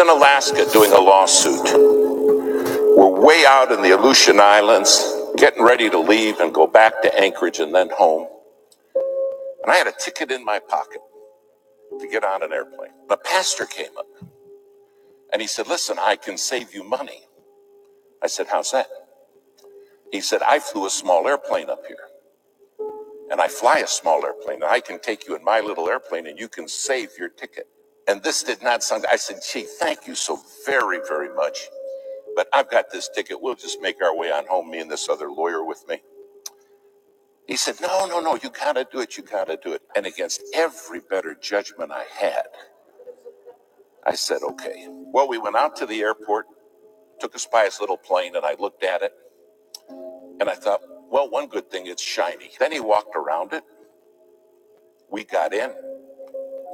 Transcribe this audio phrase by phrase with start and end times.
[0.00, 1.74] in Alaska doing a lawsuit.
[2.96, 7.20] We're way out in the Aleutian Islands, getting ready to leave and go back to
[7.20, 8.26] Anchorage and then home.
[9.62, 11.02] And I had a ticket in my pocket
[12.00, 12.92] to get on an airplane.
[13.10, 14.06] The pastor came up
[15.32, 17.26] and he said, Listen, I can save you money.
[18.22, 18.86] I said, How's that?
[20.10, 22.08] He said, I flew a small airplane up here.
[23.30, 24.62] And I fly a small airplane.
[24.62, 27.68] And I can take you in my little airplane and you can save your ticket.
[28.10, 31.68] And this did not sound, I said, gee, thank you so very, very much.
[32.34, 33.40] But I've got this ticket.
[33.40, 36.02] We'll just make our way on home, me and this other lawyer with me.
[37.46, 39.16] He said, no, no, no, you gotta do it.
[39.16, 39.82] You gotta do it.
[39.94, 42.46] And against every better judgment I had,
[44.04, 44.86] I said, okay.
[44.88, 46.46] Well, we went out to the airport,
[47.20, 49.12] took us by his little plane, and I looked at it.
[50.40, 50.80] And I thought,
[51.12, 52.50] well, one good thing, it's shiny.
[52.58, 53.62] Then he walked around it.
[55.12, 55.70] We got in.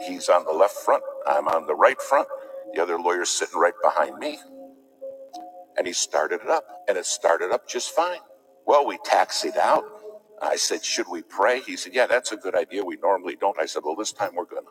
[0.04, 1.02] He's on the left front.
[1.26, 2.28] I'm on the right front.
[2.74, 4.38] The other lawyer's sitting right behind me.
[5.78, 6.64] And he started it up.
[6.88, 8.20] And it started up just fine.
[8.66, 9.84] Well, we taxied out.
[10.42, 11.60] I said, Should we pray?
[11.60, 12.84] He said, Yeah, that's a good idea.
[12.84, 13.58] We normally don't.
[13.58, 14.70] I said, Well, this time we're going to.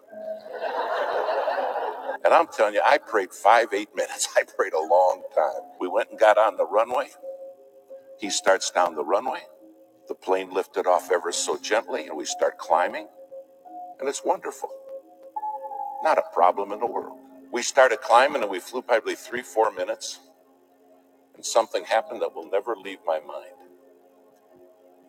[2.25, 4.29] And I'm telling you, I prayed five, eight minutes.
[4.37, 5.61] I prayed a long time.
[5.79, 7.07] We went and got on the runway.
[8.19, 9.41] He starts down the runway.
[10.07, 13.07] The plane lifted off ever so gently, and we start climbing.
[13.99, 14.69] And it's wonderful.
[16.05, 17.19] Not a problem in the world.
[17.51, 20.21] We started climbing and we flew probably three, four minutes.
[21.35, 23.55] And something happened that will never leave my mind.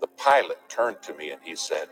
[0.00, 1.88] The pilot turned to me and he said,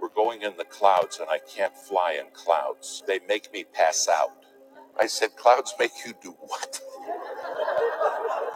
[0.00, 3.02] We're going in the clouds and I can't fly in clouds.
[3.06, 4.44] They make me pass out.
[5.00, 6.80] I said, Clouds make you do what?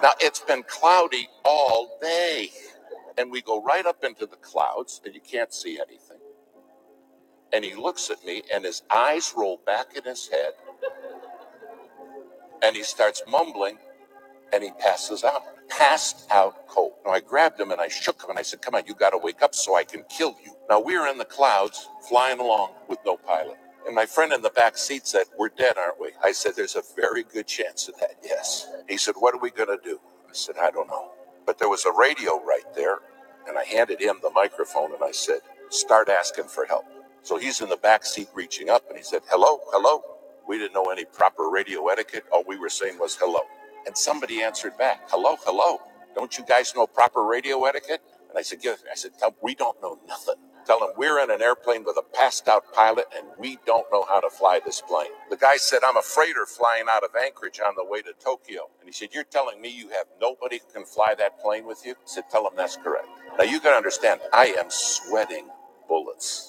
[0.02, 2.50] Now it's been cloudy all day.
[3.18, 6.09] And we go right up into the clouds and you can't see anything.
[7.52, 10.52] And he looks at me and his eyes roll back in his head
[12.62, 13.78] and he starts mumbling
[14.52, 15.42] and he passes out.
[15.68, 16.94] Passed out cold.
[17.06, 19.10] Now I grabbed him and I shook him and I said, Come on, you got
[19.10, 20.54] to wake up so I can kill you.
[20.68, 23.58] Now we're in the clouds flying along with no pilot.
[23.86, 26.10] And my friend in the back seat said, We're dead, aren't we?
[26.24, 28.68] I said, There's a very good chance of that, yes.
[28.88, 30.00] He said, What are we going to do?
[30.28, 31.12] I said, I don't know.
[31.46, 32.98] But there was a radio right there.
[33.48, 36.86] And I handed him the microphone and I said, Start asking for help.
[37.22, 40.02] So he's in the back seat reaching up and he said, Hello, hello.
[40.48, 42.24] We didn't know any proper radio etiquette.
[42.32, 43.40] All we were saying was hello.
[43.86, 45.80] And somebody answered back, Hello, hello.
[46.14, 48.02] Don't you guys know proper radio etiquette?
[48.30, 48.78] And I said, Give.
[48.90, 50.36] I said, "Tell- We don't know nothing.
[50.66, 54.04] Tell him we're in an airplane with a passed out pilot and we don't know
[54.08, 55.10] how to fly this plane.
[55.30, 58.68] The guy said, I'm a freighter flying out of Anchorage on the way to Tokyo.
[58.80, 61.84] And he said, You're telling me you have nobody who can fly that plane with
[61.86, 61.92] you?
[61.92, 63.08] I said, Tell him that's correct.
[63.38, 65.48] Now you got to understand, I am sweating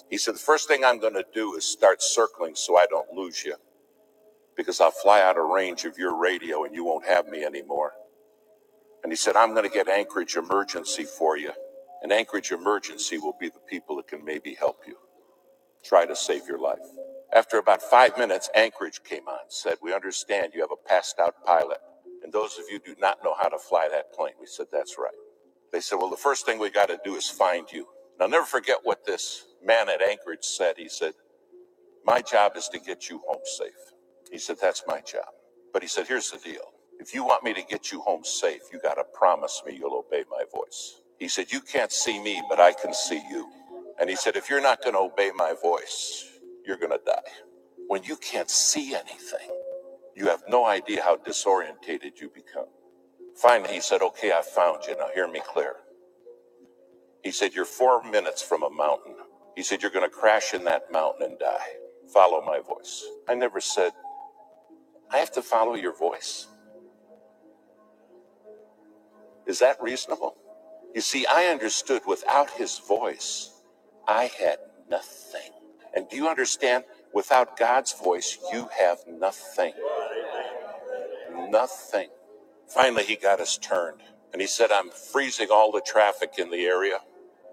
[0.09, 3.14] He said, The first thing I'm going to do is start circling so I don't
[3.14, 3.56] lose you
[4.56, 7.94] because I'll fly out of range of your radio and you won't have me anymore.
[9.04, 11.52] And he said, I'm going to get Anchorage Emergency for you.
[12.04, 14.98] And Anchorage Emergency will be the people that can maybe help you
[15.84, 16.80] try to save your life.
[17.34, 21.36] After about five minutes, Anchorage came on, said, We understand you have a passed out
[21.46, 21.80] pilot.
[22.24, 24.34] And those of you do not know how to fly that plane.
[24.40, 25.14] We said, That's right.
[25.72, 27.88] They said, Well, the first thing we got to do is find you.
[28.20, 30.76] I'll never forget what this man at Anchorage said.
[30.78, 31.14] He said,
[32.06, 33.94] My job is to get you home safe.
[34.32, 35.28] He said, That's my job.
[35.74, 36.74] But he said, Here's the deal.
[37.00, 39.98] If you want me to get you home safe, you got to promise me you'll
[39.98, 41.02] obey my voice.
[41.20, 43.50] He said, You can't see me, but I can see you.
[44.00, 46.26] And he said, If you're not going to obey my voice,
[46.66, 47.22] you're going to die.
[47.88, 49.50] When you can't see anything,
[50.16, 52.68] you have no idea how disorientated you become.
[53.38, 54.98] Finally, he said, Okay, I found you.
[54.98, 55.76] Now hear me clear.
[57.24, 59.16] He said, You're four minutes from a mountain.
[59.56, 61.68] He said, You're going to crash in that mountain and die.
[62.14, 63.06] Follow my voice.
[63.28, 63.92] I never said,
[65.12, 66.48] I have to follow your voice.
[69.46, 70.36] Is that reasonable?
[70.96, 73.52] You see, I understood without his voice,
[74.08, 74.58] I had
[74.90, 75.52] nothing.
[75.96, 76.86] And do you understand?
[77.14, 79.74] Without God's voice, you have nothing.
[81.50, 82.09] Nothing.
[82.68, 84.02] Finally, he got us turned.
[84.32, 87.00] And he said, I'm freezing all the traffic in the area.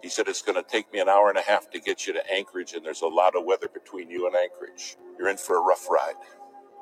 [0.03, 2.12] He said, It's going to take me an hour and a half to get you
[2.15, 4.97] to Anchorage, and there's a lot of weather between you and Anchorage.
[5.19, 6.15] You're in for a rough ride.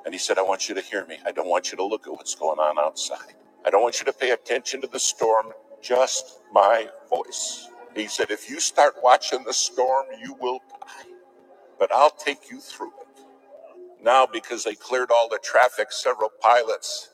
[0.05, 1.19] And he said, I want you to hear me.
[1.27, 3.35] I don't want you to look at what's going on outside.
[3.67, 5.49] I don't want you to pay attention to the storm,
[5.83, 7.69] just my voice.
[7.97, 11.05] He said, If you start watching the storm, you will die,
[11.79, 13.23] but I'll take you through it.
[14.03, 17.11] Now, because they cleared all the traffic, several pilots,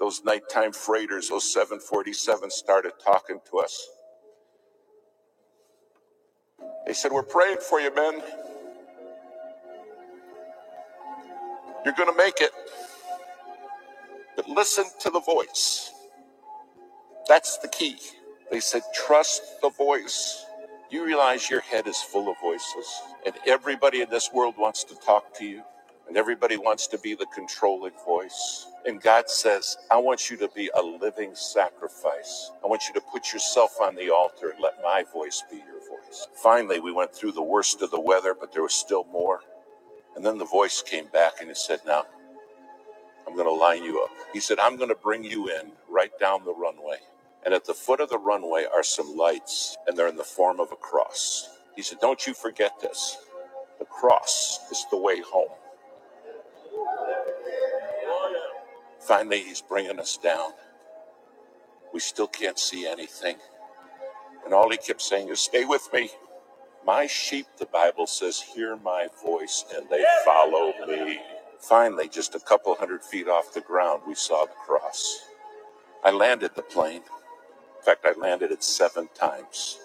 [0.00, 3.88] those nighttime freighters, those 747s, started talking to us.
[6.86, 8.22] They said, We're praying for you, men.
[11.84, 12.52] You're going to make it,
[14.36, 15.92] but listen to the voice.
[17.28, 17.96] That's the key.
[18.52, 20.44] They said, trust the voice.
[20.90, 22.86] You realize your head is full of voices,
[23.26, 25.62] and everybody in this world wants to talk to you,
[26.08, 28.68] and everybody wants to be the controlling voice.
[28.86, 32.52] And God says, I want you to be a living sacrifice.
[32.64, 35.75] I want you to put yourself on the altar and let my voice be your.
[36.34, 39.40] Finally, we went through the worst of the weather, but there was still more.
[40.16, 42.04] And then the voice came back and it said, Now,
[43.26, 44.10] I'm going to line you up.
[44.32, 46.98] He said, I'm going to bring you in right down the runway.
[47.44, 50.60] And at the foot of the runway are some lights, and they're in the form
[50.60, 51.48] of a cross.
[51.76, 53.18] He said, Don't you forget this.
[53.78, 55.50] The cross is the way home.
[59.00, 60.50] Finally, he's bringing us down.
[61.92, 63.36] We still can't see anything.
[64.46, 66.10] And all he kept saying is, Stay with me.
[66.86, 71.20] My sheep, the Bible says, hear my voice and they follow me.
[71.60, 75.20] Finally, just a couple hundred feet off the ground, we saw the cross.
[76.04, 77.02] I landed the plane.
[77.68, 79.78] In fact, I landed it seven times.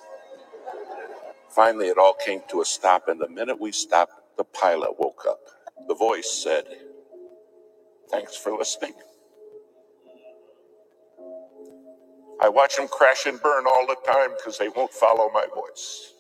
[1.50, 5.26] Finally, it all came to a stop, and the minute we stopped, the pilot woke
[5.30, 5.40] up.
[5.88, 6.66] The voice said,
[8.12, 8.94] Thanks for listening.
[12.42, 16.14] I watch them crash and burn all the time because they won't follow my voice.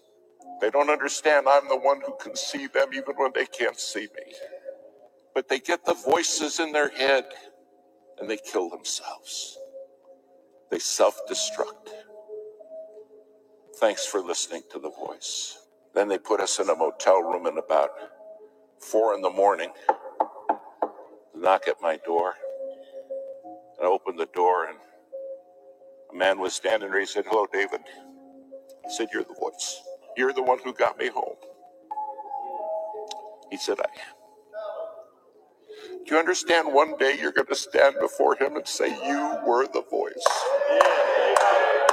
[0.61, 4.01] They don't understand I'm the one who can see them even when they can't see
[4.15, 4.33] me.
[5.35, 7.25] But they get the voices in their head
[8.19, 9.57] and they kill themselves.
[10.71, 11.89] They self destruct.
[13.79, 15.57] Thanks for listening to the voice.
[15.95, 17.91] Then they put us in a motel room at about
[18.79, 19.71] four in the morning,
[21.35, 22.35] knock at my door.
[23.77, 24.77] And I opened the door and
[26.13, 26.99] a man was standing there.
[26.99, 27.81] He said, Hello, David.
[28.85, 29.81] I said, You're the voice.
[30.17, 31.35] You're the one who got me home.
[33.49, 34.15] He said, I am.
[36.05, 39.67] Do you understand one day you're going to stand before him and say, You were
[39.67, 40.27] the voice?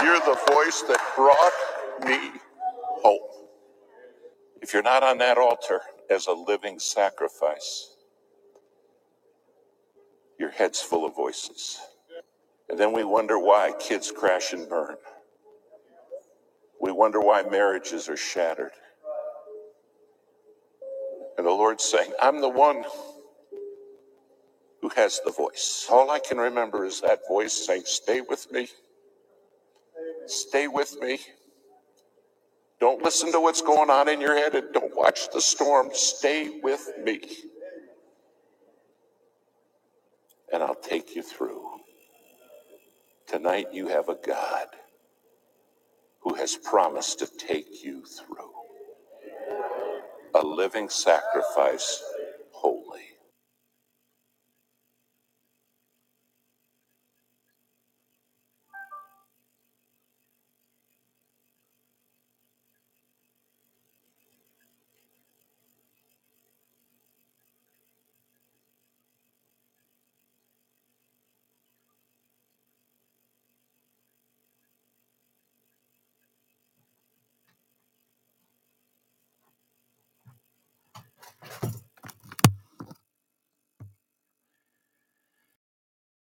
[0.02, 2.32] You're the voice that brought me
[3.02, 3.28] home.
[4.62, 5.80] If you're not on that altar
[6.10, 7.94] as a living sacrifice,
[10.38, 11.80] your head's full of voices.
[12.68, 14.96] And then we wonder why kids crash and burn.
[16.80, 18.72] We wonder why marriages are shattered.
[21.36, 22.84] And the Lord's saying, I'm the one
[24.82, 25.86] who has the voice.
[25.90, 28.68] All I can remember is that voice saying, Stay with me.
[30.26, 31.18] Stay with me.
[32.80, 35.90] Don't listen to what's going on in your head and don't watch the storm.
[35.92, 37.20] Stay with me.
[40.52, 41.67] And I'll take you through.
[43.28, 44.68] Tonight, you have a God
[46.20, 48.52] who has promised to take you through
[50.34, 52.02] a living sacrifice